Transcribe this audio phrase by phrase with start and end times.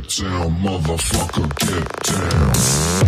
[0.00, 2.99] Get down, motherfucker, get down.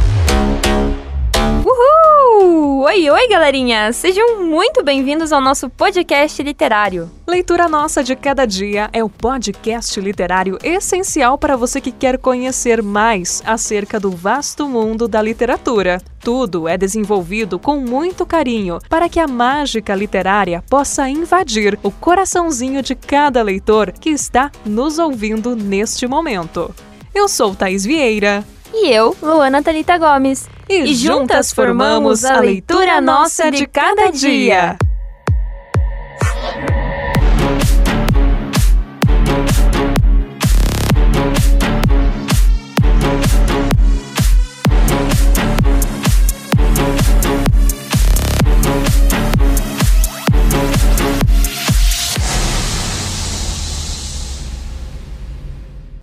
[2.95, 3.91] Oi, oi, galerinha!
[3.91, 7.11] Sejam muito bem-vindos ao nosso podcast literário.
[7.27, 12.83] Leitura Nossa de Cada Dia é o podcast literário essencial para você que quer conhecer
[12.83, 16.03] mais acerca do vasto mundo da literatura.
[16.21, 22.83] Tudo é desenvolvido com muito carinho para que a mágica literária possa invadir o coraçãozinho
[22.83, 26.75] de cada leitor que está nos ouvindo neste momento.
[27.15, 28.45] Eu sou Thais Vieira.
[28.73, 30.49] E eu, Luana Talita Gomes.
[30.69, 34.77] E, e juntas formamos a leitura nossa de cada dia.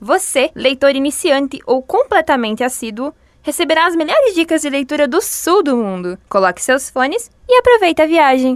[0.09, 5.77] Você, leitor iniciante ou completamente assíduo, receberá as melhores dicas de leitura do sul do
[5.77, 6.17] mundo.
[6.27, 8.55] Coloque seus fones e aproveite a viagem.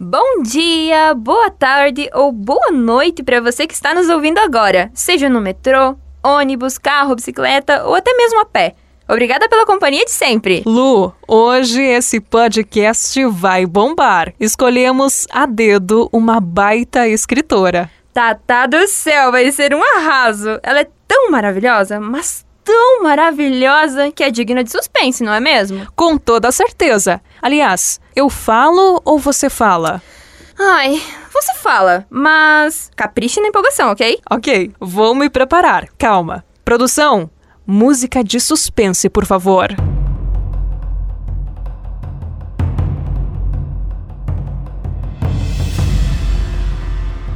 [0.00, 5.28] Bom dia, boa tarde ou boa noite para você que está nos ouvindo agora, seja
[5.28, 8.74] no metrô, ônibus, carro, bicicleta ou até mesmo a pé.
[9.08, 10.62] Obrigada pela companhia de sempre.
[10.66, 14.34] Lu, hoje esse podcast vai bombar.
[14.38, 17.90] Escolhemos a dedo uma baita escritora.
[18.12, 20.60] Tata do céu, vai ser um arraso.
[20.62, 25.86] Ela é tão maravilhosa, mas tão maravilhosa que é digna de suspense, não é mesmo?
[25.96, 27.18] Com toda certeza.
[27.40, 30.02] Aliás, eu falo ou você fala?
[30.58, 31.00] Ai,
[31.32, 34.20] você fala, mas capriche na empolgação, ok?
[34.30, 35.88] Ok, vou me preparar.
[35.96, 36.44] Calma.
[36.62, 37.30] Produção,
[37.70, 39.68] música de suspense, por favor.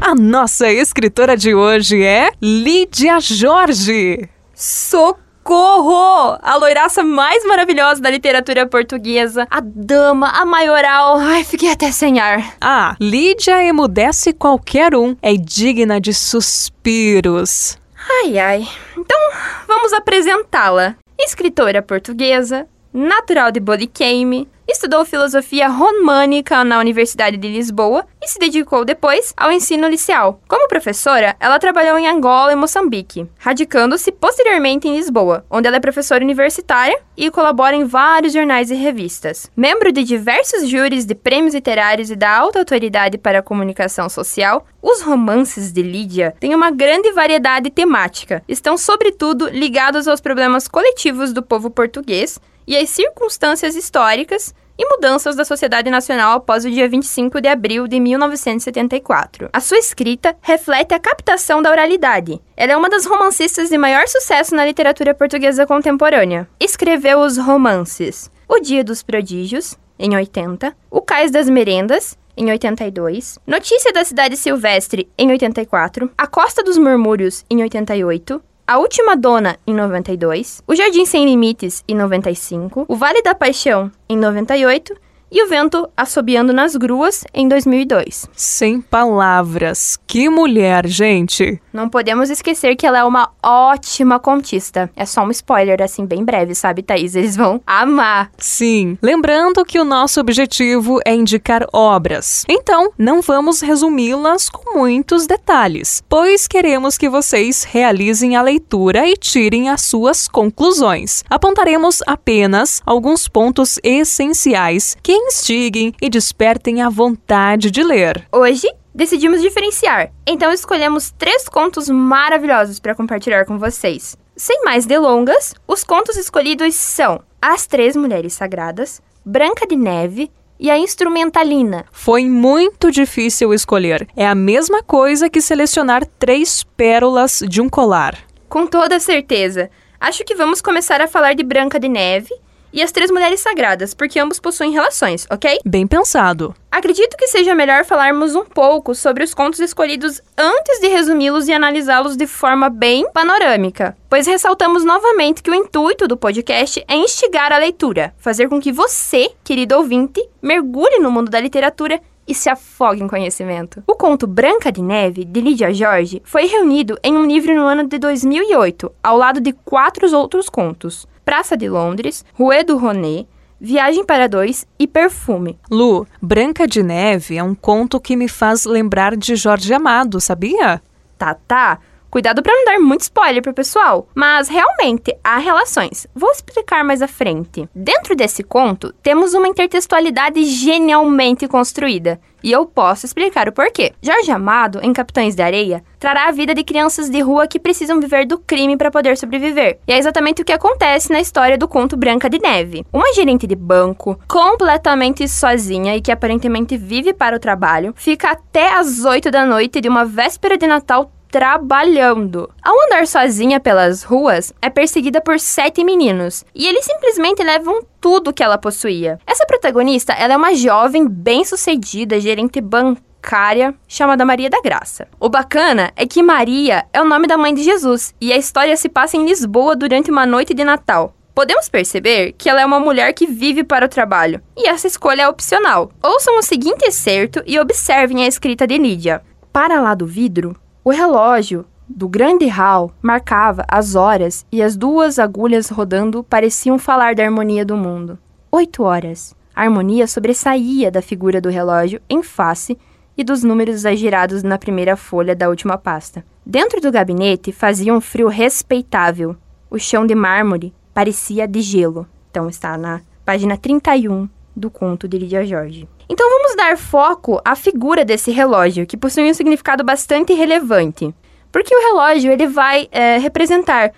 [0.00, 4.26] A nossa escritora de hoje é Lídia Jorge.
[4.54, 6.38] Socorro!
[6.43, 11.19] A loiraça mais maravilhosa da literatura portuguesa, a dama, a maioral.
[11.19, 12.54] Ai, fiquei até sem ar.
[12.59, 17.81] Ah, Lídia emudece qualquer um, é digna de suspiros.
[18.21, 18.69] Ai, ai.
[18.97, 19.19] Então,
[19.67, 20.97] vamos apresentá-la.
[21.19, 28.84] Escritora portuguesa, natural de Boliqueime, estudou filosofia românica na Universidade de Lisboa e se dedicou
[28.84, 30.41] depois ao ensino liceal.
[30.47, 35.81] Como professora, ela trabalhou em Angola e Moçambique, radicando-se posteriormente em Lisboa, onde ela é
[35.81, 39.50] professora universitária e colabora em vários jornais e revistas.
[39.56, 44.67] Membro de diversos júris de prêmios literários e da alta autoridade para a comunicação social,
[44.81, 51.33] os romances de Lídia têm uma grande variedade temática, estão sobretudo ligados aos problemas coletivos
[51.33, 56.89] do povo português e às circunstâncias históricas e mudanças da sociedade nacional após o dia
[56.89, 59.50] 25 de abril de 1974.
[59.53, 62.41] A sua escrita reflete a captação da oralidade.
[62.56, 66.49] Ela é uma das romancistas de maior sucesso na literatura portuguesa contemporânea.
[66.59, 73.39] Escreveu os romances O Dia dos Prodígios, em 80, O Cais das Merendas, em 82,
[73.47, 79.59] Notícia da Cidade Silvestre, em 84, A Costa dos Murmúrios, em 88, a Última Dona,
[79.66, 84.97] em 92, O Jardim Sem Limites, em 95, O Vale da Paixão, em 98
[85.32, 88.28] e O Vento Assobiando nas Gruas, em 2002.
[88.37, 89.98] Sem palavras.
[90.06, 91.59] Que mulher, gente!
[91.72, 94.91] Não podemos esquecer que ela é uma ótima contista.
[94.94, 97.16] É só um spoiler, assim, bem breve, sabe, Thaís?
[97.16, 98.31] Eles vão amar.
[98.37, 98.98] Sim.
[99.00, 102.44] Lembrando que o nosso objetivo é indicar obras.
[102.47, 109.17] Então, não vamos resumi-las com muitos detalhes, pois queremos que vocês realizem a leitura e
[109.17, 111.25] tirem as suas conclusões.
[111.31, 118.26] Apontaremos apenas alguns pontos essenciais que instiguem e despertem a vontade de ler.
[118.32, 124.16] Hoje, decidimos diferenciar, então escolhemos três contos maravilhosos para compartilhar com vocês.
[124.36, 130.70] Sem mais delongas, os contos escolhidos são As Três Mulheres Sagradas, Branca de Neve e
[130.70, 131.84] a Instrumentalina.
[131.92, 134.08] Foi muito difícil escolher.
[134.16, 138.16] É a mesma coisa que selecionar três pérolas de um colar.
[138.48, 139.70] Com toda certeza.
[140.00, 142.34] Acho que vamos começar a falar de Branca de Neve
[142.72, 145.58] e as três mulheres sagradas, porque ambos possuem relações, ok?
[145.64, 146.54] Bem pensado.
[146.70, 151.52] Acredito que seja melhor falarmos um pouco sobre os contos escolhidos antes de resumi-los e
[151.52, 157.52] analisá-los de forma bem panorâmica, pois ressaltamos novamente que o intuito do podcast é instigar
[157.52, 162.48] a leitura, fazer com que você, querido ouvinte, mergulhe no mundo da literatura e se
[162.48, 163.82] afogue em conhecimento.
[163.86, 167.86] O conto Branca de Neve, de Lídia Jorge, foi reunido em um livro no ano
[167.86, 173.26] de 2008, ao lado de quatro outros contos: Praça de Londres, Rue do Ronet,
[173.60, 175.56] Viagem para Dois e Perfume.
[175.70, 180.82] Lu, Branca de Neve é um conto que me faz lembrar de Jorge Amado, sabia?
[181.16, 181.78] Tá, tá.
[182.12, 186.06] Cuidado para não dar muito spoiler pro pessoal, mas realmente há relações.
[186.14, 187.67] Vou explicar mais à frente.
[187.75, 193.94] Dentro desse conto, temos uma intertextualidade genialmente construída, e eu posso explicar o porquê.
[194.03, 197.99] Jorge Amado, em Capitães de Areia, trará a vida de crianças de rua que precisam
[197.99, 199.79] viver do crime para poder sobreviver.
[199.88, 202.85] E é exatamente o que acontece na história do conto Branca de Neve.
[202.93, 208.75] Uma gerente de banco, completamente sozinha e que aparentemente vive para o trabalho, fica até
[208.75, 212.50] as 8 da noite de uma véspera de Natal trabalhando.
[212.62, 218.34] Ao andar sozinha pelas ruas, é perseguida por sete meninos e eles simplesmente levam tudo
[218.34, 219.19] que ela possuía.
[219.26, 225.08] Essa protagonista, ela é uma jovem bem-sucedida gerente bancária chamada Maria da Graça.
[225.19, 228.76] O bacana é que Maria é o nome da mãe de Jesus e a história
[228.76, 231.14] se passa em Lisboa durante uma noite de Natal.
[231.34, 235.23] Podemos perceber que ela é uma mulher que vive para o trabalho, e essa escolha
[235.23, 235.90] é opcional.
[236.02, 239.23] Ouçam o seguinte excerto e observem a escrita de Lídia.
[239.50, 245.19] Para lá do vidro, o relógio do grande hall marcava as horas e as duas
[245.19, 248.19] agulhas rodando pareciam falar da harmonia do mundo.
[248.50, 249.34] Oito horas.
[249.55, 252.76] A harmonia sobressaía da figura do relógio em face
[253.17, 256.25] e dos números agirados na primeira folha da última pasta.
[256.44, 259.37] Dentro do gabinete fazia um frio respeitável.
[259.70, 262.08] O chão de mármore parecia de gelo.
[262.31, 265.88] Então está na página 31 do conto de Lídia Jorge.
[266.12, 271.14] Então vamos dar foco à figura desse relógio, que possui um significado bastante relevante.
[271.50, 273.94] Porque o relógio ele vai é, representar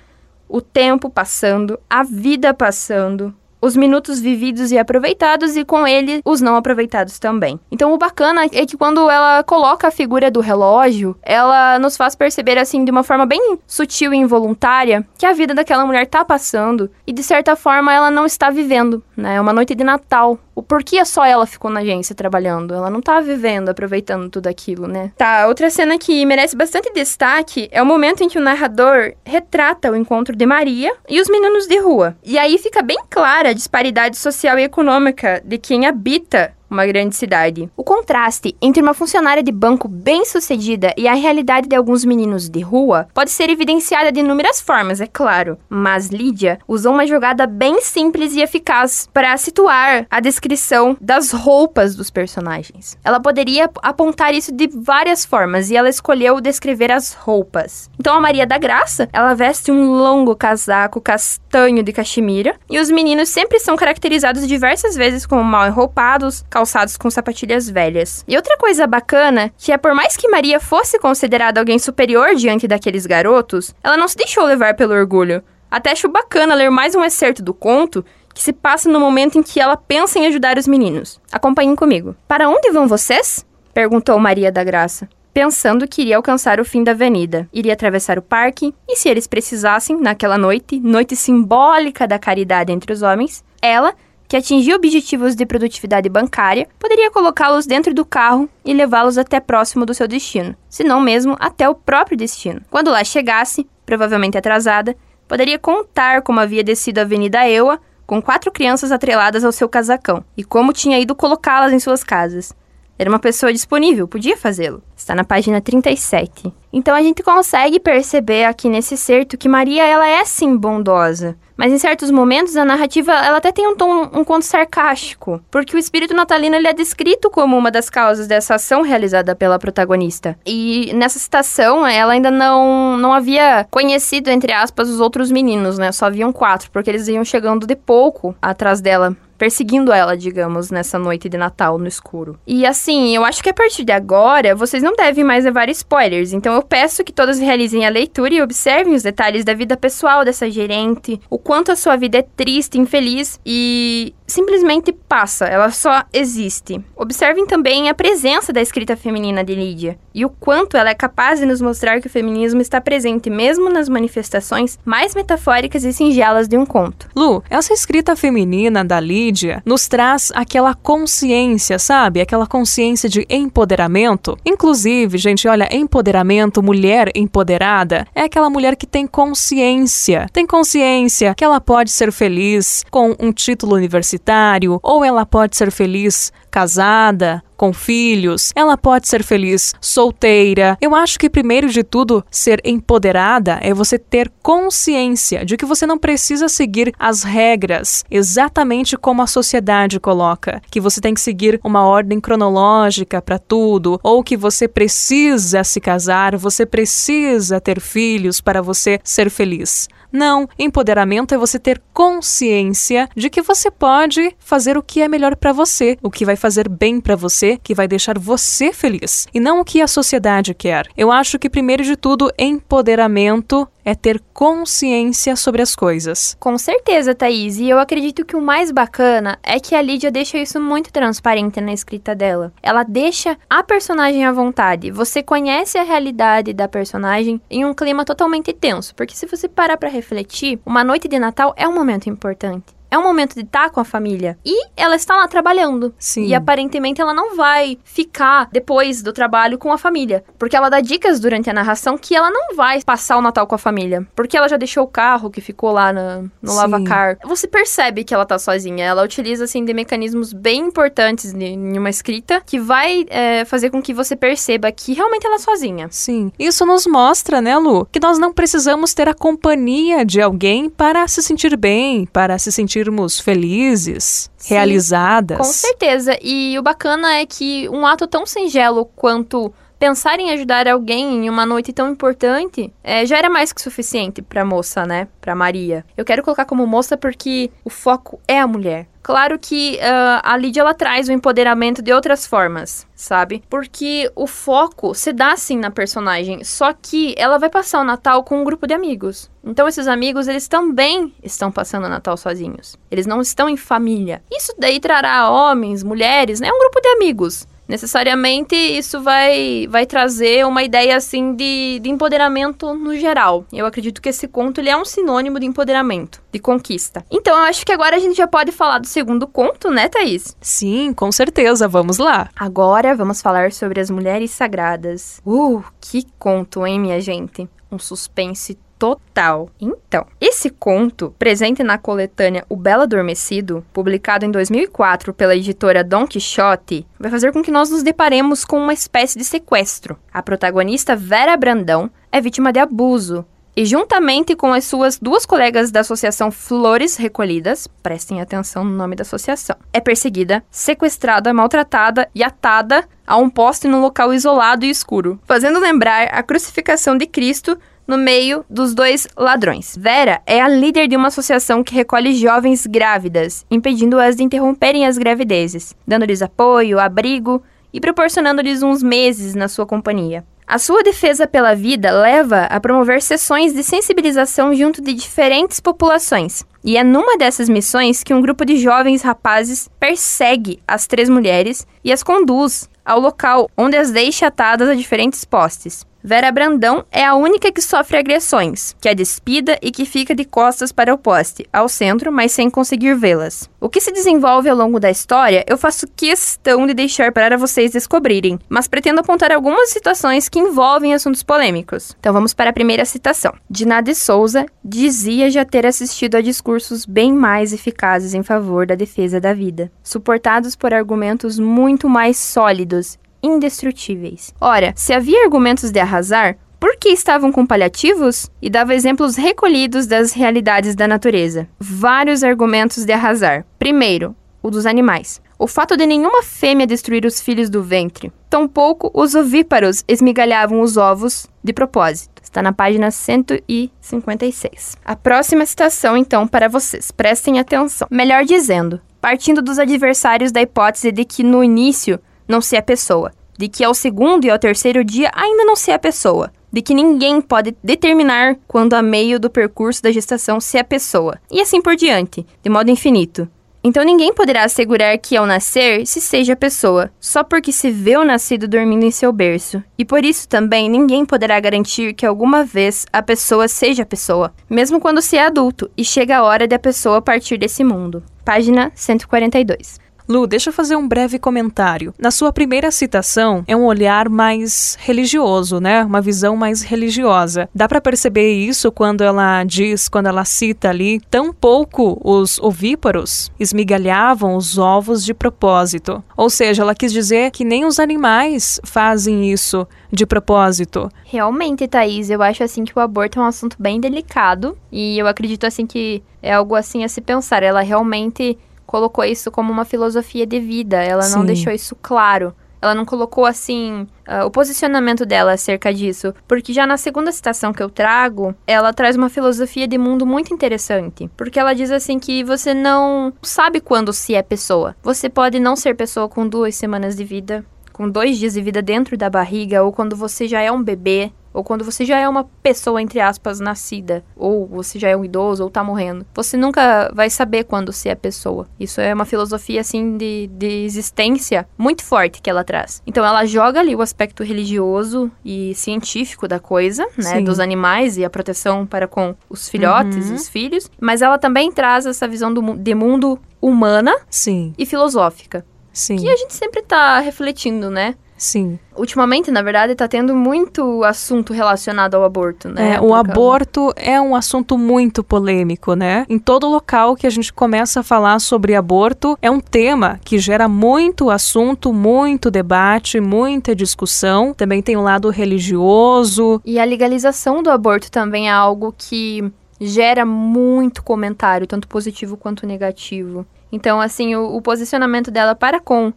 [0.48, 3.34] o tempo passando, a vida passando,
[3.64, 7.58] os minutos vividos e aproveitados e com ele os não aproveitados também.
[7.70, 12.14] Então o bacana é que quando ela coloca a figura do relógio, ela nos faz
[12.14, 16.24] perceber assim de uma forma bem sutil e involuntária que a vida daquela mulher tá
[16.24, 19.36] passando e de certa forma ela não está vivendo, né?
[19.36, 20.38] É uma noite de Natal.
[20.54, 22.74] O porquê só ela ficou na agência trabalhando?
[22.74, 25.10] Ela não tá vivendo, aproveitando tudo aquilo, né?
[25.16, 29.90] Tá, outra cena que merece bastante destaque é o momento em que o narrador retrata
[29.90, 32.16] o encontro de Maria e os meninos de rua.
[32.22, 37.70] E aí fica bem clara disparidade social e econômica de quem habita uma grande cidade.
[37.76, 42.60] O contraste entre uma funcionária de banco bem-sucedida e a realidade de alguns meninos de
[42.60, 47.80] rua pode ser evidenciada de inúmeras formas, é claro, mas Lídia usou uma jogada bem
[47.80, 52.98] simples e eficaz para situar a descrição das roupas dos personagens.
[53.04, 57.88] Ela poderia apontar isso de várias formas e ela escolheu descrever as roupas.
[57.98, 62.90] Então a Maria da Graça, ela veste um longo casaco castanho de cachemira e os
[62.90, 66.63] meninos sempre são caracterizados diversas vezes como mal enroupados, calçados
[66.96, 68.24] com sapatilhas velhas.
[68.26, 72.68] E outra coisa bacana, que é por mais que Maria fosse considerada alguém superior diante
[72.68, 75.42] daqueles garotos, ela não se deixou levar pelo orgulho.
[75.70, 79.42] Até acho bacana ler mais um excerto do conto que se passa no momento em
[79.42, 81.20] que ela pensa em ajudar os meninos.
[81.32, 82.16] Acompanhem comigo.
[82.26, 83.46] Para onde vão vocês?
[83.72, 87.48] perguntou Maria da Graça, pensando que iria alcançar o fim da avenida.
[87.52, 92.92] Iria atravessar o parque, e se eles precisassem, naquela noite, noite simbólica da caridade entre
[92.92, 93.94] os homens, ela
[94.34, 99.86] que atingir objetivos de produtividade bancária, poderia colocá-los dentro do carro e levá-los até próximo
[99.86, 102.60] do seu destino, se não mesmo até o próprio destino.
[102.68, 104.96] Quando lá chegasse, provavelmente atrasada,
[105.28, 110.24] poderia contar como havia descido a Avenida Eua com quatro crianças atreladas ao seu casacão
[110.36, 112.52] e como tinha ido colocá-las em suas casas.
[112.98, 114.82] Era uma pessoa disponível, podia fazê-lo.
[114.96, 116.52] Está na página 37.
[116.72, 121.36] Então a gente consegue perceber aqui nesse certo que Maria ela é sim bondosa.
[121.56, 125.76] Mas em certos momentos a narrativa ela até tem um tom um conto sarcástico, porque
[125.76, 130.36] o espírito natalino ele é descrito como uma das causas dessa ação realizada pela protagonista.
[130.44, 135.92] E nessa citação ela ainda não não havia conhecido entre aspas os outros meninos, né?
[135.92, 140.98] Só haviam quatro, porque eles iam chegando de pouco atrás dela perseguindo ela, digamos, nessa
[140.98, 142.38] noite de Natal no escuro.
[142.46, 146.32] E assim, eu acho que a partir de agora, vocês não devem mais levar spoilers,
[146.32, 150.24] então eu peço que todos realizem a leitura e observem os detalhes da vida pessoal
[150.24, 156.04] dessa gerente, o quanto a sua vida é triste, infeliz e simplesmente passa, ela só
[156.12, 156.80] existe.
[156.96, 161.40] Observem também a presença da escrita feminina de Lídia e o quanto ela é capaz
[161.40, 166.48] de nos mostrar que o feminismo está presente mesmo nas manifestações mais metafóricas e singelas
[166.48, 167.08] de um conto.
[167.14, 169.24] Lu, essa escrita feminina da Lídia
[169.64, 172.20] nos traz aquela consciência, sabe?
[172.20, 174.38] Aquela consciência de empoderamento.
[174.44, 180.26] Inclusive, gente, olha, empoderamento, mulher empoderada, é aquela mulher que tem consciência.
[180.32, 185.70] Tem consciência que ela pode ser feliz com um título universitário ou ela pode ser
[185.70, 190.76] feliz casada, com filhos, ela pode ser feliz solteira.
[190.80, 195.84] Eu acho que, primeiro de tudo, ser empoderada é você ter consciência de que você
[195.84, 201.60] não precisa seguir as regras exatamente como a sociedade coloca, que você tem que seguir
[201.64, 208.40] uma ordem cronológica para tudo, ou que você precisa se casar, você precisa ter filhos
[208.40, 209.88] para você ser feliz.
[210.14, 215.34] Não, empoderamento é você ter consciência de que você pode fazer o que é melhor
[215.34, 219.40] para você, o que vai fazer bem para você, que vai deixar você feliz, e
[219.40, 220.86] não o que a sociedade quer.
[220.94, 226.36] Eu acho que primeiro de tudo, empoderamento é ter consciência sobre as coisas.
[226.38, 227.56] Com certeza, Thaís.
[227.58, 231.62] E eu acredito que o mais bacana é que a Lídia deixa isso muito transparente
[231.62, 232.52] na escrita dela.
[232.62, 234.90] Ela deixa a personagem à vontade.
[234.90, 238.94] Você conhece a realidade da personagem em um clima totalmente tenso.
[238.94, 242.73] Porque se você parar para refletir, uma noite de Natal é um momento importante.
[242.94, 244.38] É um momento de estar com a família.
[244.46, 245.92] E ela está lá trabalhando.
[245.98, 246.26] Sim.
[246.26, 250.22] E aparentemente ela não vai ficar depois do trabalho com a família.
[250.38, 253.54] Porque ela dá dicas durante a narração que ela não vai passar o Natal com
[253.56, 254.06] a família.
[254.14, 256.56] Porque ela já deixou o carro que ficou lá no Sim.
[256.56, 257.18] lavacar.
[257.24, 258.84] Você percebe que ela tá sozinha.
[258.84, 263.82] Ela utiliza, assim, de mecanismos bem importantes em uma escrita que vai é, fazer com
[263.82, 265.88] que você perceba que realmente ela é sozinha.
[265.90, 266.30] Sim.
[266.38, 271.08] Isso nos mostra, né, Lu, que nós não precisamos ter a companhia de alguém para
[271.08, 272.52] se sentir bem, para se
[272.84, 275.38] sentirmos felizes, Sim, realizadas.
[275.38, 276.18] Com certeza.
[276.22, 279.52] E o bacana é que um ato tão singelo quanto
[279.84, 284.22] pensar em ajudar alguém em uma noite tão importante é, já era mais que suficiente
[284.22, 285.08] pra moça, né?
[285.20, 285.84] Pra Maria.
[285.94, 288.86] Eu quero colocar como moça porque o foco é a mulher.
[289.02, 293.42] Claro que uh, a Lídia ela traz o empoderamento de outras formas, sabe?
[293.50, 298.24] Porque o foco se dá sim na personagem, só que ela vai passar o Natal
[298.24, 299.30] com um grupo de amigos.
[299.44, 302.78] Então esses amigos, eles também estão passando o Natal sozinhos.
[302.90, 304.22] Eles não estão em família.
[304.32, 306.50] Isso daí trará homens, mulheres, né?
[306.50, 312.74] Um grupo de amigos necessariamente isso vai, vai trazer uma ideia assim de, de empoderamento
[312.74, 313.44] no geral.
[313.52, 317.04] Eu acredito que esse conto ele é um sinônimo de empoderamento, de conquista.
[317.10, 320.36] Então eu acho que agora a gente já pode falar do segundo conto, né, Thaís?
[320.40, 321.68] Sim, com certeza.
[321.68, 322.28] Vamos lá.
[322.36, 325.20] Agora vamos falar sobre as mulheres sagradas.
[325.24, 327.48] Uh, que conto, hein, minha gente?
[327.70, 329.48] Um suspense total.
[329.58, 336.06] Então, esse conto, presente na coletânea O Belo Adormecido, publicado em 2004 pela editora Don
[336.06, 339.96] Quixote, vai fazer com que nós nos deparemos com uma espécie de sequestro.
[340.12, 343.24] A protagonista Vera Brandão é vítima de abuso.
[343.56, 348.96] E juntamente com as suas duas colegas da associação Flores Recolhidas, prestem atenção no nome
[348.96, 354.70] da associação, é perseguida, sequestrada, maltratada e atada a um poste num local isolado e
[354.70, 359.76] escuro, fazendo lembrar a crucificação de Cristo no meio dos dois ladrões.
[359.78, 364.98] Vera é a líder de uma associação que recolhe jovens grávidas, impedindo-as de interromperem as
[364.98, 370.24] gravidezes, dando-lhes apoio, abrigo e proporcionando-lhes uns meses na sua companhia.
[370.46, 376.44] A sua defesa pela vida leva a promover sessões de sensibilização junto de diferentes populações.
[376.62, 381.66] E é numa dessas missões que um grupo de jovens rapazes persegue as três mulheres
[381.82, 385.86] e as conduz ao local onde as deixa atadas a diferentes postes.
[386.06, 390.22] Vera Brandão é a única que sofre agressões, que é despida e que fica de
[390.22, 393.48] costas para o poste, ao centro, mas sem conseguir vê-las.
[393.58, 397.72] O que se desenvolve ao longo da história, eu faço questão de deixar para vocês
[397.72, 401.96] descobrirem, mas pretendo apontar algumas situações que envolvem assuntos polêmicos.
[401.98, 403.32] Então vamos para a primeira citação.
[403.48, 409.18] Dinade Souza dizia já ter assistido a discursos bem mais eficazes em favor da defesa
[409.18, 414.34] da vida, suportados por argumentos muito mais sólidos indestrutíveis.
[414.40, 418.30] Ora, se havia argumentos de arrasar, por que estavam com paliativos?
[418.40, 421.48] E dava exemplos recolhidos das realidades da natureza.
[421.58, 423.44] Vários argumentos de arrasar.
[423.58, 425.22] Primeiro, o dos animais.
[425.38, 428.12] o fato de nenhuma fêmea destruir os filhos do ventre.
[428.30, 432.22] Tampouco os ovíparos esmigalhavam os ovos de propósito.
[432.22, 434.76] Está na página 156.
[434.84, 436.90] A próxima citação, então, para vocês.
[436.90, 437.86] Prestem atenção.
[437.90, 443.12] Melhor dizendo, partindo dos adversários da hipótese de que no início não se é pessoa,
[443.38, 446.74] de que ao segundo e ao terceiro dia ainda não se é pessoa, de que
[446.74, 451.60] ninguém pode determinar quando a meio do percurso da gestação se é pessoa, e assim
[451.60, 453.28] por diante, de modo infinito.
[453.66, 458.04] Então ninguém poderá assegurar que ao nascer se seja pessoa, só porque se vê o
[458.04, 459.62] nascido dormindo em seu berço.
[459.78, 464.78] E por isso também ninguém poderá garantir que alguma vez a pessoa seja pessoa, mesmo
[464.78, 468.02] quando se é adulto e chega a hora de a pessoa partir desse mundo.
[468.22, 469.83] Página 142.
[470.06, 471.94] Lu, deixa eu fazer um breve comentário.
[471.98, 475.82] Na sua primeira citação, é um olhar mais religioso, né?
[475.82, 477.48] Uma visão mais religiosa.
[477.54, 483.32] Dá para perceber isso quando ela diz, quando ela cita ali, tão pouco os ovíparos
[483.40, 486.04] esmigalhavam os ovos de propósito.
[486.16, 490.90] Ou seja, ela quis dizer que nem os animais fazem isso de propósito.
[491.04, 495.06] Realmente, Thaís, eu acho assim que o aborto é um assunto bem delicado e eu
[495.06, 497.42] acredito assim que é algo assim a se pensar.
[497.42, 501.16] Ela realmente colocou isso como uma filosofia de vida, ela Sim.
[501.16, 502.34] não deixou isso claro.
[502.60, 507.52] Ela não colocou assim uh, o posicionamento dela acerca disso, porque já na segunda citação
[507.52, 511.98] que eu trago, ela traz uma filosofia de mundo muito interessante, porque ela diz assim
[511.98, 514.74] que você não sabe quando se é pessoa.
[514.82, 518.62] Você pode não ser pessoa com duas semanas de vida, com dois dias de vida
[518.62, 522.08] dentro da barriga, ou quando você já é um bebê, ou quando você já é
[522.08, 526.06] uma pessoa, entre aspas, nascida, ou você já é um idoso, ou tá morrendo.
[526.14, 528.46] Você nunca vai saber quando se é pessoa.
[528.58, 532.80] Isso é uma filosofia, assim, de, de existência muito forte que ela traz.
[532.86, 537.16] Então, ela joga ali o aspecto religioso e científico da coisa, né?
[537.16, 537.24] Sim.
[537.24, 540.14] Dos animais e a proteção para com os filhotes, uhum.
[540.14, 540.70] os filhos.
[540.80, 544.54] Mas ela também traz essa visão do, de mundo humana Sim.
[544.56, 545.44] e filosófica.
[545.72, 545.96] Sim.
[545.96, 547.96] Que a gente sempre tá refletindo, né?
[548.24, 548.58] Sim.
[548.74, 552.76] Ultimamente, na verdade, tá tendo muito assunto relacionado ao aborto, né?
[552.76, 556.06] É, o aborto é um assunto muito polêmico, né?
[556.08, 560.18] Em todo local que a gente começa a falar sobre aborto, é um tema que
[560.18, 564.32] gera muito assunto, muito debate, muita discussão.
[564.32, 566.40] Também tem o um lado religioso.
[566.46, 572.46] E a legalização do aborto também é algo que gera muito comentário, tanto positivo quanto
[572.46, 573.26] negativo.
[573.52, 575.94] Então, assim, o, o posicionamento dela para com uh,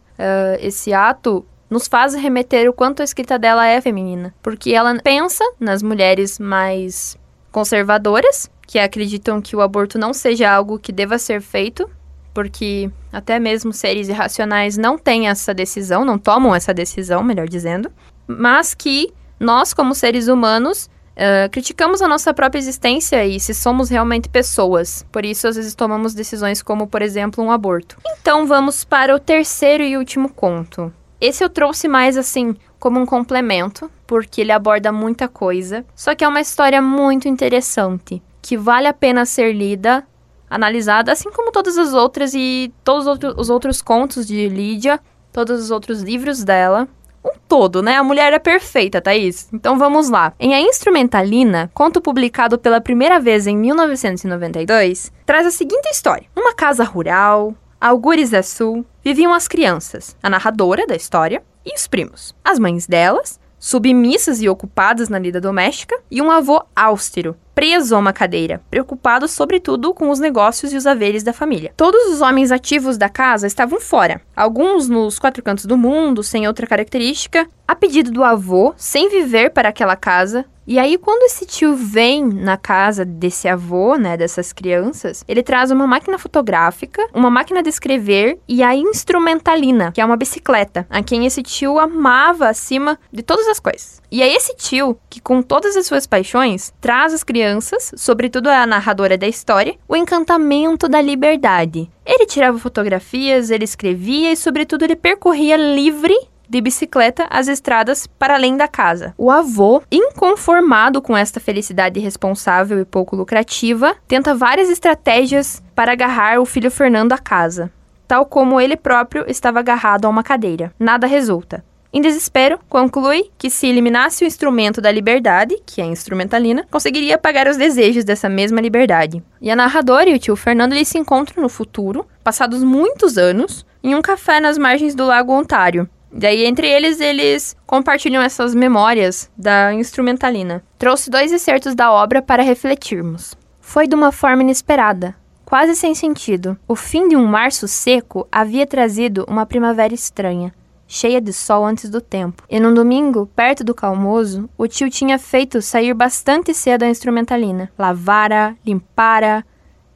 [0.60, 4.34] esse ato nos faz remeter o quanto a escrita dela é feminina.
[4.42, 7.16] Porque ela pensa nas mulheres mais
[7.50, 11.88] conservadoras, que acreditam que o aborto não seja algo que deva ser feito,
[12.34, 17.90] porque até mesmo seres irracionais não têm essa decisão, não tomam essa decisão, melhor dizendo,
[18.26, 23.90] mas que nós, como seres humanos, Uh, criticamos a nossa própria existência e se somos
[23.90, 25.04] realmente pessoas.
[25.10, 27.96] Por isso, às vezes, tomamos decisões como, por exemplo, um aborto.
[28.06, 30.92] Então, vamos para o terceiro e último conto.
[31.20, 35.84] Esse eu trouxe mais assim como um complemento, porque ele aborda muita coisa.
[35.94, 40.06] Só que é uma história muito interessante, que vale a pena ser lida,
[40.48, 45.00] analisada, assim como todas as outras e todos os outros contos de Lídia,
[45.32, 46.88] todos os outros livros dela.
[47.24, 47.96] Um todo, né?
[47.96, 49.48] A mulher é perfeita, Thaís.
[49.52, 50.32] Então vamos lá.
[50.38, 56.54] Em A Instrumentalina, conto publicado pela primeira vez em 1992, traz a seguinte história: Uma
[56.54, 62.34] casa rural, Algures da Sul, viviam as crianças, a narradora da história e os primos.
[62.44, 67.98] As mães delas, submissas e ocupadas na vida doméstica, e um avô austero, preso a
[67.98, 71.72] uma cadeira, preocupado sobretudo com os negócios e os haveres da família.
[71.74, 76.46] Todos os homens ativos da casa estavam fora, alguns nos quatro cantos do mundo, sem
[76.46, 81.46] outra característica, a pedido do avô, sem viver para aquela casa, e aí, quando esse
[81.46, 87.30] tio vem na casa desse avô, né, dessas crianças, ele traz uma máquina fotográfica, uma
[87.30, 92.50] máquina de escrever e a instrumentalina, que é uma bicicleta, a quem esse tio amava
[92.50, 94.02] acima de todas as coisas.
[94.10, 98.66] E é esse tio que, com todas as suas paixões, traz às crianças, sobretudo a
[98.66, 101.90] narradora da história, o encantamento da liberdade.
[102.04, 106.14] Ele tirava fotografias, ele escrevia e, sobretudo, ele percorria livre
[106.48, 109.14] de bicicleta as estradas para além da casa.
[109.18, 116.40] O avô, inconformado com esta felicidade irresponsável e pouco lucrativa, tenta várias estratégias para agarrar
[116.40, 117.70] o filho Fernando à casa,
[118.06, 120.72] tal como ele próprio estava agarrado a uma cadeira.
[120.78, 121.64] Nada resulta.
[121.90, 127.14] Em desespero, conclui que se eliminasse o instrumento da liberdade, que é a instrumentalina, conseguiria
[127.14, 129.22] apagar os desejos dessa mesma liberdade.
[129.40, 133.94] E a narradora e o tio Fernando se encontram no futuro, passados muitos anos, em
[133.94, 139.72] um café nas margens do Lago Ontário, Daí, entre eles, eles compartilham essas memórias da
[139.74, 140.62] instrumentalina.
[140.78, 143.36] Trouxe dois excertos da obra para refletirmos.
[143.60, 146.58] Foi de uma forma inesperada, quase sem sentido.
[146.66, 150.52] O fim de um março seco havia trazido uma primavera estranha
[150.88, 152.42] cheia de sol antes do tempo.
[152.48, 157.70] E num domingo, perto do calmoso, o tio tinha feito sair bastante cedo a instrumentalina.
[157.78, 159.44] Lavara, limpara,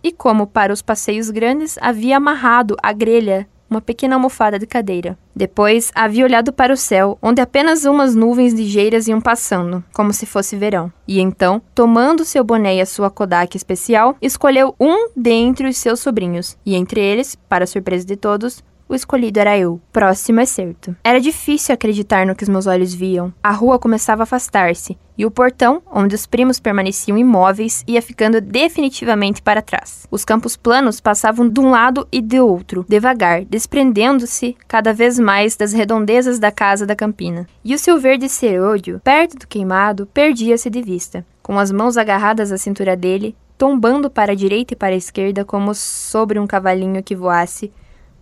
[0.05, 5.19] e como para os passeios grandes, havia amarrado a grelha uma pequena almofada de cadeira.
[5.35, 10.27] Depois havia olhado para o céu, onde apenas umas nuvens ligeiras iam passando, como se
[10.27, 10.93] fosse verão.
[11.09, 16.01] E então, tomando seu boné e a sua Kodak especial, escolheu um dentre os seus
[16.01, 19.81] sobrinhos, e entre eles, para surpresa de todos, o escolhido era eu.
[19.93, 20.95] Próximo é certo.
[21.03, 23.33] Era difícil acreditar no que os meus olhos viam.
[23.43, 28.41] A rua começava a afastar-se, e o portão, onde os primos permaneciam imóveis, ia ficando
[28.41, 30.07] definitivamente para trás.
[30.11, 35.57] Os campos planos passavam de um lado e de outro, devagar, desprendendo-se cada vez mais
[35.57, 37.47] das redondezas da casa da campina.
[37.65, 41.25] E o seu verde cerúleo, perto do queimado, perdia-se de vista.
[41.43, 45.45] Com as mãos agarradas à cintura dele, tombando para a direita e para a esquerda
[45.45, 47.73] como sobre um cavalinho que voasse,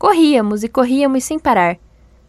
[0.01, 1.77] Corríamos e corríamos sem parar.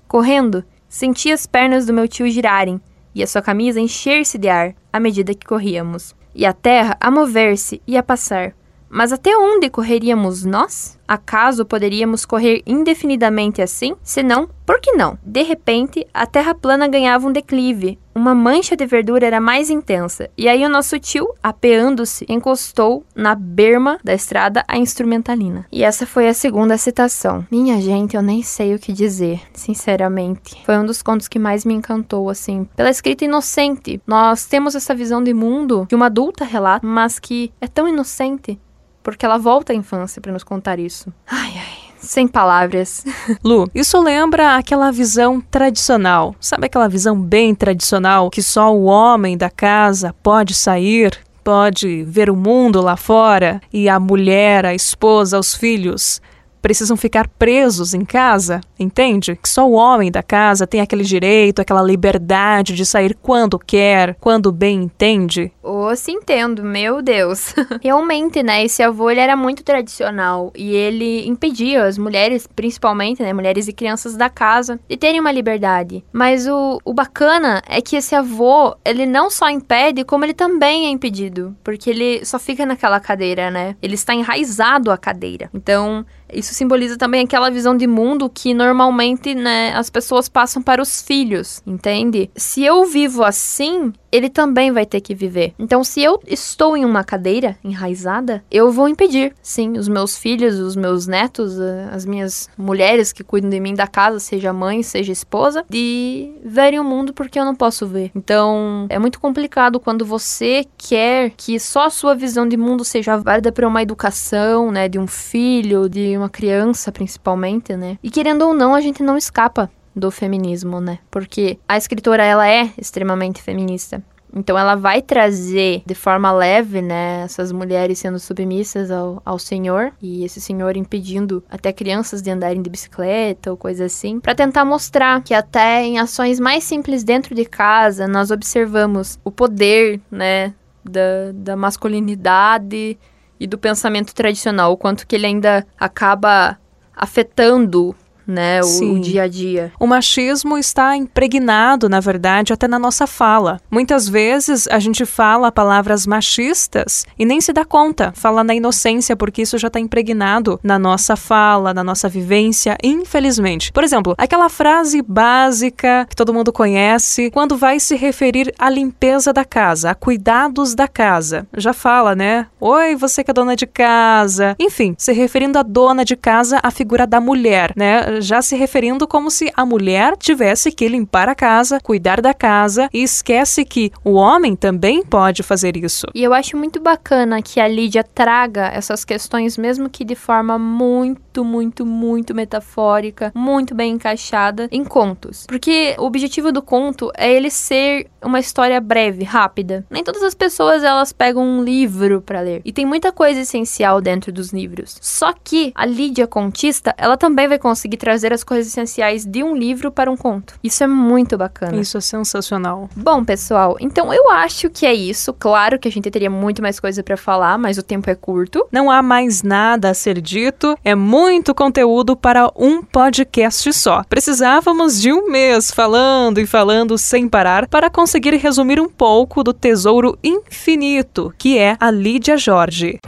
[0.05, 2.81] Correndo, senti as pernas do meu tio girarem
[3.15, 7.09] e a sua camisa encher-se de ar à medida que corríamos, e a terra a
[7.09, 8.53] mover-se e a passar.
[8.89, 10.99] Mas até onde correríamos nós?
[11.11, 13.97] Acaso poderíamos correr indefinidamente assim?
[14.01, 15.17] Se não, por que não?
[15.21, 20.29] De repente, a terra plana ganhava um declive, uma mancha de verdura era mais intensa,
[20.37, 25.65] e aí o nosso tio, apeando-se, encostou na berma da estrada a instrumentalina.
[25.69, 27.45] E essa foi a segunda citação.
[27.51, 30.63] Minha gente, eu nem sei o que dizer, sinceramente.
[30.65, 34.01] Foi um dos contos que mais me encantou, assim, pela escrita inocente.
[34.07, 38.57] Nós temos essa visão de mundo que uma adulta relata, mas que é tão inocente,
[39.03, 41.11] porque ela volta à infância para nos contar isso.
[41.27, 43.05] Ai, ai sem palavras.
[43.43, 46.35] Lu, isso lembra aquela visão tradicional.
[46.39, 52.29] Sabe aquela visão bem tradicional que só o homem da casa pode sair, pode ver
[52.29, 56.21] o mundo lá fora e a mulher, a esposa, os filhos
[56.61, 59.35] precisam ficar presos em casa, entende?
[59.35, 64.15] Que só o homem da casa tem aquele direito, aquela liberdade de sair quando quer,
[64.19, 65.51] quando bem entende.
[65.63, 67.53] Oh, se entendo, meu Deus.
[67.81, 73.33] Realmente, né, esse avô ele era muito tradicional e ele impedia as mulheres, principalmente, né,
[73.33, 76.03] mulheres e crianças da casa, de terem uma liberdade.
[76.11, 80.87] Mas o, o bacana é que esse avô, ele não só impede, como ele também
[80.87, 83.75] é impedido, porque ele só fica naquela cadeira, né?
[83.81, 85.49] Ele está enraizado à cadeira.
[85.53, 90.81] Então, isso simboliza também aquela visão de mundo que normalmente, né, as pessoas passam para
[90.81, 92.29] os filhos, entende?
[92.35, 95.53] Se eu vivo assim, ele também vai ter que viver.
[95.57, 100.59] Então, se eu estou em uma cadeira enraizada, eu vou impedir, sim, os meus filhos,
[100.59, 104.83] os meus netos, eh, as minhas mulheres que cuidam de mim da casa, seja mãe,
[104.83, 108.11] seja esposa, de verem o mundo porque eu não posso ver.
[108.15, 113.17] Então, é muito complicado quando você quer que só a sua visão de mundo seja
[113.17, 117.97] válida para uma educação, né, de um filho, de uma criança principalmente, né?
[118.03, 120.99] E querendo ou não, a gente não escapa do feminismo, né?
[121.09, 124.03] Porque a escritora ela é extremamente feminista.
[124.33, 129.91] Então ela vai trazer de forma leve, né, essas mulheres sendo submissas ao, ao senhor
[130.01, 134.63] e esse senhor impedindo até crianças de andarem de bicicleta ou coisa assim, para tentar
[134.63, 140.53] mostrar que até em ações mais simples dentro de casa nós observamos o poder, né,
[140.83, 142.97] da, da masculinidade
[143.39, 146.57] e do pensamento tradicional, o quanto que ele ainda acaba
[146.95, 149.71] afetando né, o, o, dia a dia.
[149.79, 153.59] O machismo está impregnado, na verdade, até na nossa fala.
[153.69, 159.15] Muitas vezes a gente fala palavras machistas e nem se dá conta, fala na inocência,
[159.15, 163.71] porque isso já está impregnado na nossa fala, na nossa vivência, infelizmente.
[163.71, 169.33] Por exemplo, aquela frase básica que todo mundo conhece quando vai se referir à limpeza
[169.33, 171.47] da casa, a cuidados da casa.
[171.55, 172.47] Já fala, né?
[172.59, 174.55] Oi, você que é dona de casa.
[174.59, 178.10] Enfim, se referindo à dona de casa, a figura da mulher, né?
[178.19, 182.89] Já se referindo como se a mulher tivesse que limpar a casa, cuidar da casa
[182.93, 186.07] e esquece que o homem também pode fazer isso.
[186.13, 190.57] E eu acho muito bacana que a Lídia traga essas questões, mesmo que de forma
[190.57, 195.45] muito, muito, muito metafórica, muito bem encaixada em contos.
[195.47, 199.85] Porque o objetivo do conto é ele ser uma história breve, rápida.
[199.89, 202.61] Nem todas as pessoas elas pegam um livro para ler.
[202.65, 204.97] E tem muita coisa essencial dentro dos livros.
[205.01, 209.55] Só que a Lídia contista, ela também vai conseguir trazer as coisas essenciais de um
[209.55, 210.55] livro para um conto.
[210.63, 211.77] Isso é muito bacana.
[211.77, 212.89] Isso é sensacional.
[212.95, 215.31] Bom, pessoal, então eu acho que é isso.
[215.33, 218.65] Claro que a gente teria muito mais coisa para falar, mas o tempo é curto.
[218.71, 220.75] Não há mais nada a ser dito.
[220.83, 224.03] É muito conteúdo para um podcast só.
[224.09, 229.53] Precisávamos de um mês falando e falando sem parar para conseguir resumir um pouco do
[229.53, 232.99] tesouro infinito que é a Lídia Jorge.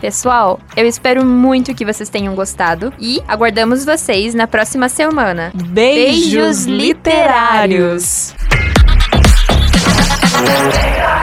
[0.00, 5.50] Pessoal, eu espero muito que vocês tenham gostado e aguardamos vocês na próxima semana.
[5.54, 8.34] Beijos, Beijos literários.
[8.34, 11.17] literários.